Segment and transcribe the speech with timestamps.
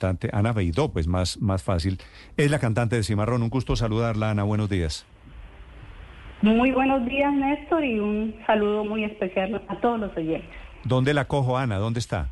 [0.00, 1.98] cantante Ana Beidó, pues más, más fácil.
[2.36, 3.42] Es la cantante de Cimarrón.
[3.42, 4.44] Un gusto saludarla, Ana.
[4.44, 5.04] Buenos días.
[6.40, 10.48] Muy buenos días, Néstor, y un saludo muy especial a todos los oyentes.
[10.84, 11.76] ¿Dónde la cojo, Ana?
[11.76, 12.28] ¿Dónde está?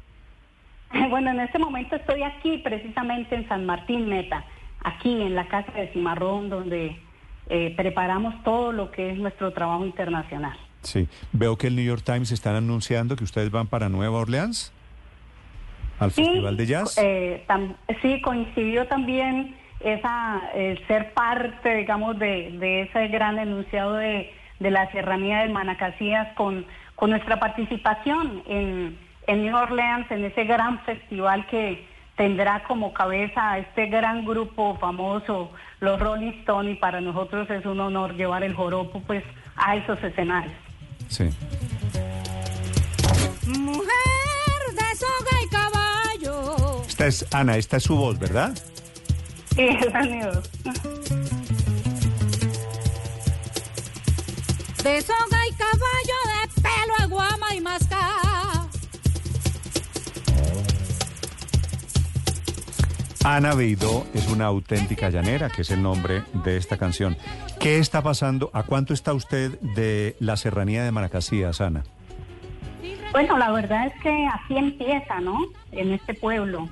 [1.10, 4.44] Bueno, en este momento estoy aquí, precisamente en San Martín Meta,
[4.82, 6.96] aquí en la casa de Cimarrón, donde
[7.50, 10.56] eh, preparamos todo lo que es nuestro trabajo internacional.
[10.80, 14.72] Sí, veo que el New York Times están anunciando que ustedes van para Nueva Orleans
[15.98, 16.98] al Festival de Jazz.
[16.98, 17.44] Eh,
[18.02, 20.42] sí, coincidió también esa
[20.86, 27.38] ser parte, digamos, de, ese gran enunciado de, la serranía del Manacasías con, con nuestra
[27.38, 31.86] participación en, en New Orleans, en ese gran festival que
[32.18, 37.64] tendrá como cabeza a este gran grupo famoso, los Rolling Stones, y para nosotros es
[37.64, 39.22] un honor llevar el joropo pues
[39.54, 40.52] a esos escenarios.
[41.08, 41.30] Sí.
[46.98, 48.58] Esta es Ana, esta es su voz, ¿verdad?
[49.54, 50.50] Sí, es mi voz.
[54.82, 57.98] De soga y caballo, de pelo de guama y masca.
[63.22, 67.16] Ana Beidó es una auténtica llanera, que es el nombre de esta canción.
[67.60, 68.50] ¿Qué está pasando?
[68.52, 71.84] ¿A cuánto está usted de la serranía de Maracasías, Ana?
[73.12, 75.38] Bueno, la verdad es que así empieza, ¿no?
[75.70, 76.68] En este pueblo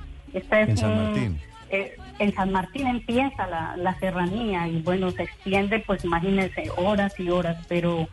[0.51, 1.41] en San Martín.
[1.69, 7.29] Eh, en San Martín empieza la, serranía y bueno, se extiende pues imagínense horas y
[7.29, 8.09] horas, pero,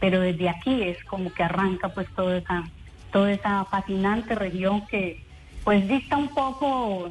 [0.00, 2.64] pero desde aquí es como que arranca pues toda esa,
[3.12, 5.22] toda esa fascinante región que
[5.64, 7.10] pues dista un poco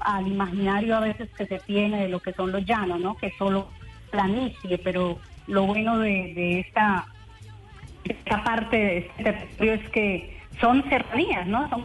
[0.00, 3.16] al imaginario a veces que se tiene de lo que son los llanos, ¿no?
[3.16, 3.68] Que solo
[4.10, 7.06] planicie, pero lo bueno de, esta,
[8.04, 11.68] esta parte de este territorio es que son serranías, ¿no?
[11.68, 11.84] Son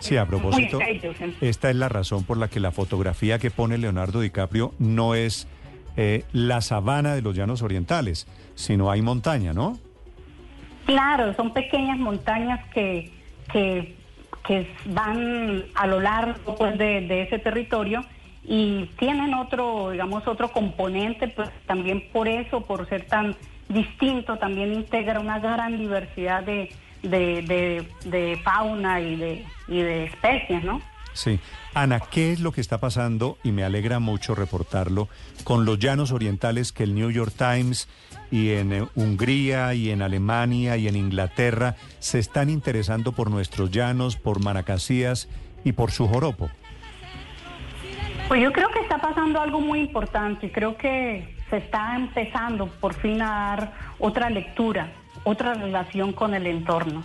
[0.00, 0.78] Sí, a propósito,
[1.40, 5.46] esta es la razón por la que la fotografía que pone Leonardo DiCaprio no es
[5.96, 9.78] eh, la sabana de los llanos orientales, sino hay montaña, ¿no?
[10.86, 13.12] Claro, son pequeñas montañas que,
[13.52, 13.94] que,
[14.86, 18.04] van a lo largo pues, de, de, ese territorio
[18.42, 23.36] y tienen otro, digamos, otro componente, pues también por eso, por ser tan
[23.68, 26.70] distinto, también integra una gran diversidad de
[27.02, 30.80] de, de, fauna y de, y de especies, ¿no?
[31.12, 31.40] Sí.
[31.74, 33.38] Ana, ¿qué es lo que está pasando?
[33.42, 35.08] Y me alegra mucho reportarlo
[35.44, 37.88] con los llanos orientales que el New York Times
[38.30, 43.70] y en eh, Hungría y en Alemania y en Inglaterra se están interesando por nuestros
[43.70, 45.28] llanos, por Maracasías
[45.64, 46.50] y por su joropo.
[48.28, 52.68] Pues yo creo que está pasando algo muy importante y creo que se está empezando
[52.68, 54.92] por fin a dar otra lectura
[55.24, 57.02] otra relación con el entorno.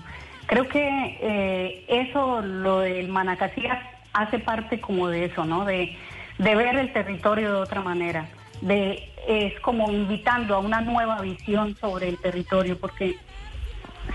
[0.48, 3.80] Creo que eh, eso, lo del Manacasías,
[4.14, 5.66] hace parte como de eso, ¿no?
[5.66, 5.96] De,
[6.38, 8.28] ver el territorio de otra manera.
[8.62, 13.18] De, es como invitando a una nueva visión sobre el territorio, porque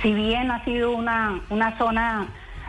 [0.03, 2.28] si bien ha sido una, una zona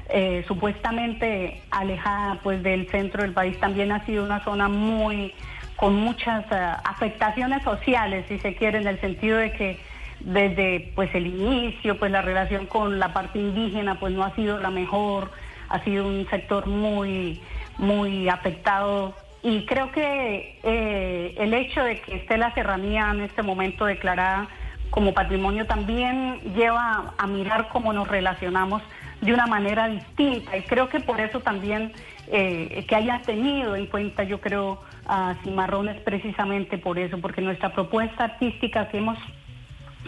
[0.10, 5.34] eh, supuestamente alejada pues del centro del país, también ha sido una zona muy
[5.76, 9.80] con muchas eh, afectaciones sociales, si se quiere, en el sentido de que
[10.26, 14.60] desde pues el inicio, pues la relación con la parte indígena pues no ha sido
[14.60, 15.32] la mejor,
[15.70, 17.42] ha sido un sector muy,
[17.78, 19.16] muy afectado.
[19.44, 24.48] Y creo que eh, el hecho de que esté la serranía en este momento declarada
[24.92, 28.84] como patrimonio también lleva a mirar cómo nos relacionamos
[29.22, 30.58] de una manera distinta.
[30.58, 31.94] Y creo que por eso también
[32.28, 37.74] eh, que haya tenido en cuenta yo creo a Cimarrones precisamente por eso, porque nuestra
[37.74, 39.18] propuesta artística que hemos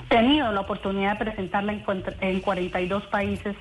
[0.10, 3.56] tenido la oportunidad de presentarla en, 42 países,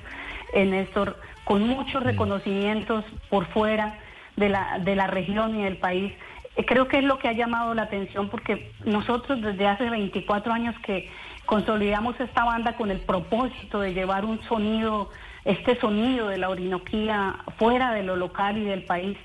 [0.53, 2.05] en Néstor, con muchos mm.
[2.05, 3.99] reconocimientos por fuera
[4.35, 6.13] de la, de la región y del país.
[6.55, 10.53] Eh, creo que es lo que ha llamado la atención porque nosotros desde hace 24
[10.53, 11.09] años que
[11.45, 15.09] consolidamos esta banda con el propósito de llevar un sonido,
[15.45, 19.17] este sonido de la Orinoquía fuera de lo local y del país,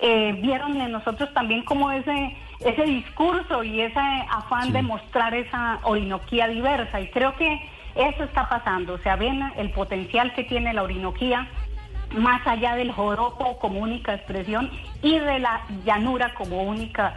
[0.00, 4.00] eh, vieron en nosotros también como ese ese discurso y ese
[4.30, 7.00] afán de mostrar esa Orinoquía diversa.
[7.00, 7.60] Y creo que
[7.94, 8.94] eso está pasando.
[8.94, 11.48] O sea, ven el potencial que tiene la Orinoquía
[12.12, 14.70] más allá del joropo como única expresión
[15.02, 17.16] y de la llanura como única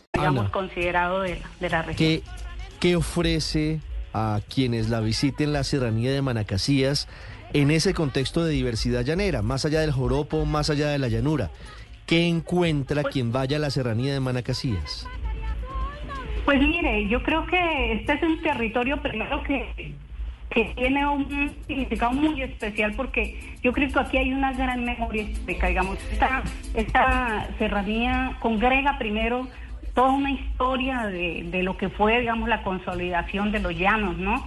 [0.21, 2.21] digamos, considerado de, la región.
[2.79, 3.79] ¿Qué, ofrece
[4.13, 7.07] a quienes la visiten la serranía de Manacasías
[7.53, 11.51] en ese contexto de diversidad llanera, más allá del joropo, más allá de la llanura?
[12.05, 15.07] ¿Qué encuentra pues quien vaya a la serranía de Manacasías?
[16.45, 19.93] Pues mire, yo creo que este es un territorio primero que,
[20.49, 25.23] que tiene un significado muy especial porque yo creo que aquí hay una gran memoria
[25.23, 26.43] histórica, digamos, esta,
[26.73, 29.47] esta serranía congrega primero
[29.93, 34.45] toda una historia de, de lo que fue, digamos, la consolidación de los llanos, ¿no?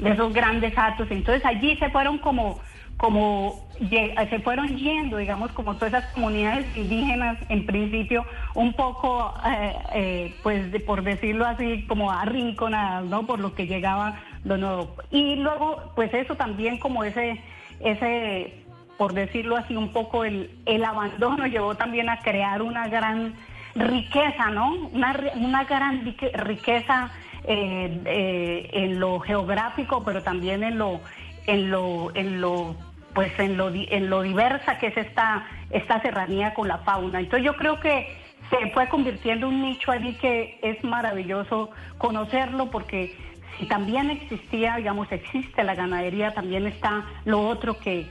[0.00, 1.08] De esos grandes actos.
[1.10, 2.58] Entonces allí se fueron como
[2.96, 8.24] como se fueron yendo, digamos, como todas esas comunidades indígenas, en principio,
[8.54, 13.26] un poco, eh, eh, pues, por decirlo así, como arrinconadas, ¿no?
[13.26, 14.94] Por lo que llegaba lo.
[15.10, 17.40] Y luego, pues eso también como ese,
[17.80, 18.64] ese,
[18.96, 23.34] por decirlo así, un poco el, el abandono llevó también a crear una gran
[23.74, 24.74] riqueza, ¿no?
[24.92, 26.04] Una, una gran
[26.34, 27.10] riqueza
[27.44, 31.00] eh, eh, en lo geográfico, pero también en lo,
[31.46, 32.76] en lo, en lo,
[33.14, 37.20] pues en lo, en lo diversa que es esta, esta serranía con la fauna.
[37.20, 38.16] Entonces yo creo que
[38.50, 43.16] se fue convirtiendo un nicho allí que es maravilloso conocerlo porque
[43.58, 48.06] si también existía, digamos, existe la ganadería, también está lo otro que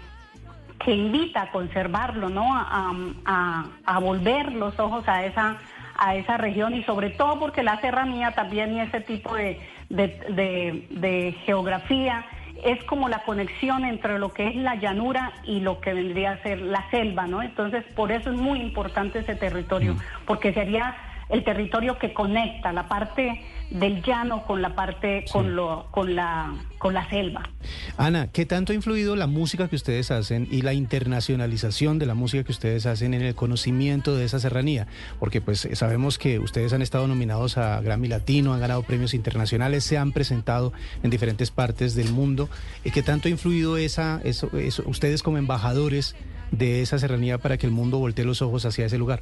[0.84, 2.46] que invita a conservarlo, ¿no?
[2.54, 5.58] A, volver los ojos a esa
[5.96, 11.36] a esa región y sobre todo porque la serranía también y ese tipo de, de,
[11.46, 12.26] geografía
[12.64, 16.38] es como la conexión entre lo que es la llanura y lo que vendría a
[16.42, 17.44] ser la selva, ¿no?
[17.44, 20.00] Entonces, por eso es muy importante ese territorio, mm.
[20.26, 20.96] porque sería
[21.30, 26.54] el territorio que conecta la parte del llano con la parte con lo con la
[26.78, 27.50] con la selva.
[27.98, 32.14] Ana, ¿qué tanto ha influido la música que ustedes hacen y la internacionalización de la
[32.14, 34.88] música que ustedes hacen en el conocimiento de esa serranía?
[35.20, 39.84] Porque pues sabemos que ustedes han estado nominados a Grammy Latino, han ganado premios internacionales,
[39.84, 42.50] se han presentado en diferentes partes del mundo.
[42.84, 46.16] ¿Qué tanto ha influido esa eso, eso ustedes como embajadores
[46.52, 49.22] de esa serranía para que el mundo voltee los ojos hacia ese lugar?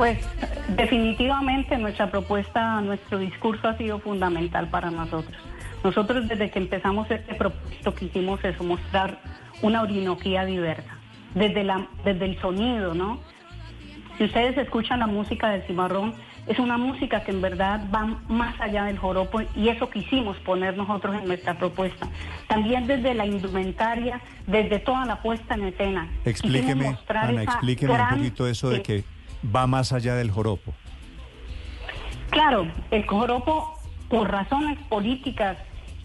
[0.00, 0.18] Pues
[0.78, 5.36] definitivamente nuestra propuesta, nuestro discurso ha sido fundamental para nosotros.
[5.84, 9.20] Nosotros desde que empezamos este propósito quisimos eso, mostrar
[9.60, 10.96] una orinoquía diversa,
[11.34, 13.20] desde, la, desde el sonido, ¿no?
[14.16, 16.14] Si ustedes escuchan la música del cimarrón,
[16.46, 20.78] es una música que en verdad va más allá del joropo y eso quisimos poner
[20.78, 22.08] nosotros en nuestra propuesta.
[22.48, 26.08] También desde la indumentaria, desde toda la puesta en escena.
[26.24, 29.04] Explíqueme, Ana, explíqueme un poquito eso de que
[29.44, 30.74] va más allá del joropo.
[32.30, 33.78] Claro, el joropo,
[34.08, 35.56] por razones políticas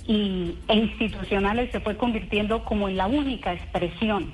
[0.07, 4.33] y, e institucionales, se fue convirtiendo como en la única expresión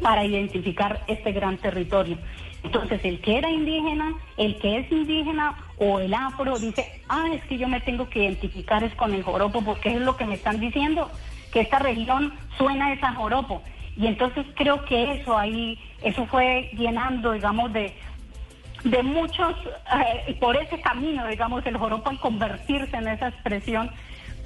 [0.00, 2.18] para identificar este gran territorio.
[2.62, 7.44] Entonces, el que era indígena, el que es indígena o el afro dice, ah, es
[7.44, 10.34] que yo me tengo que identificar es con el joropo porque es lo que me
[10.34, 11.10] están diciendo,
[11.52, 13.62] que esta región suena a esa joropo.
[13.96, 17.94] Y entonces creo que eso ahí, eso fue llenando, digamos, de,
[18.90, 19.54] de muchos,
[20.26, 23.90] eh, por ese camino, digamos, el joropo al convertirse en esa expresión,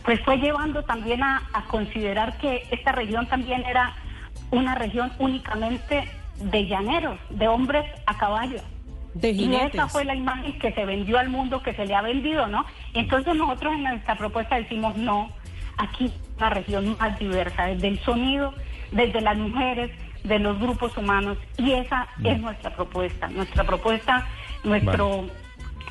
[0.05, 3.95] pues fue llevando también a, considerar que esta región también era
[4.51, 8.61] una región únicamente de llaneros, de hombres a caballo.
[9.13, 12.01] De y esa fue la imagen que se vendió al mundo, que se le ha
[12.01, 12.65] vendido, ¿no?
[12.95, 15.29] Entonces nosotros en nuestra propuesta decimos, no,
[15.77, 18.55] aquí es una región más diversa, desde el sonido,
[18.91, 19.91] desde las mujeres,
[20.25, 23.29] de los grupos humanos y esa es nuestra propuesta.
[23.29, 24.27] Nuestra propuesta,
[24.65, 25.27] nuestro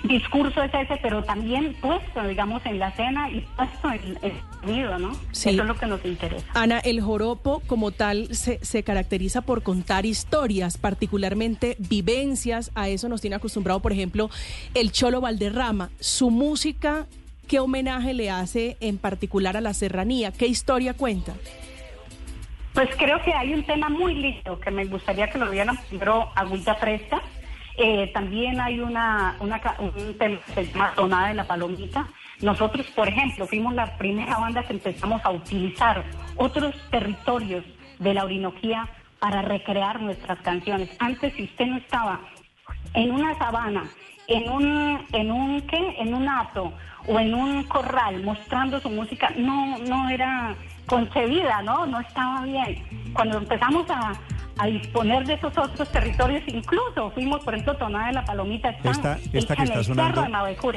[0.04, 4.98] discurso es ese, pero también puesto, digamos, en la cena y puesto en el sonido,
[4.98, 5.12] ¿no?
[5.32, 6.46] Eso es lo que nos interesa.
[6.54, 12.72] Ana, el joropo como tal se, se caracteriza por contar historias, particularmente vivencias.
[12.76, 14.30] A eso nos tiene acostumbrado, por ejemplo,
[14.74, 15.90] el Cholo Valderrama.
[16.00, 17.06] Su música,
[17.48, 20.32] ¿qué homenaje le hace en particular a la serranía?
[20.32, 21.34] ¿Qué historia cuenta?
[22.80, 26.32] Pues creo que hay un tema muy lindo que me gustaría que lo vieran primero
[26.34, 27.22] Agüita Fresca.
[27.76, 32.08] Eh, también hay una, una un tema que se llama Tonada de la Palomita.
[32.40, 36.06] Nosotros, por ejemplo, fuimos la primera banda que empezamos a utilizar
[36.38, 37.66] otros territorios
[38.00, 38.88] de la Orinoquía
[39.20, 40.90] para recrear nuestras canciones.
[41.00, 42.22] Antes, si usted no estaba
[42.94, 43.90] en una sabana,
[44.28, 45.96] en un, en un, ¿qué?
[45.98, 46.72] En un ato
[47.08, 50.56] o en un corral mostrando su música, no, no era
[50.90, 51.86] concebida, ¿no?
[51.86, 52.84] No estaba bien.
[53.14, 54.14] Cuando empezamos a,
[54.58, 59.18] a disponer de esos otros territorios, incluso fuimos, por ejemplo, Tonada de la Palomita, esta,
[59.32, 60.26] esta que está sonando,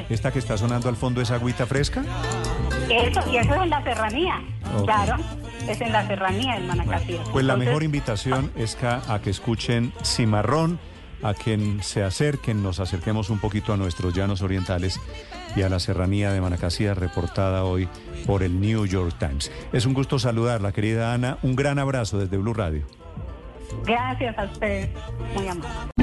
[0.09, 2.03] esta que está sonando al fondo es agüita fresca.
[2.89, 4.41] Eso, y eso es en la serranía,
[4.85, 5.15] claro,
[5.67, 7.19] es en la serranía del Manacasí.
[7.31, 10.79] pues la mejor invitación es a que escuchen Cimarrón,
[11.23, 14.99] a quien se acerquen, nos acerquemos un poquito a nuestros llanos orientales
[15.55, 17.87] y a la serranía de Manacasía reportada hoy
[18.25, 19.51] por el New York Times.
[19.71, 21.37] Es un gusto saludarla, querida Ana.
[21.41, 22.85] Un gran abrazo desde Blue Radio.
[23.85, 24.89] Gracias a usted,
[25.35, 26.02] muy amable.